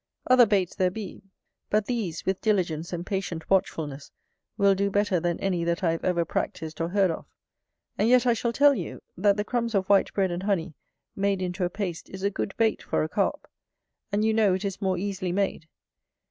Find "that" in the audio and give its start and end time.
5.63-5.83, 9.15-9.37